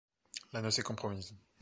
[0.51, 1.35] La noce est compromise.